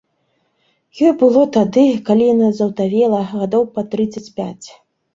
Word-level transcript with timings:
Ёй 1.07 1.13
было 1.19 1.43
тады, 1.59 1.85
калі 2.09 2.23
яна 2.33 2.49
заўдавела, 2.63 3.23
гадоў 3.39 3.71
пад 3.79 3.85
трыццаць 3.97 4.29
пяць. 4.43 4.67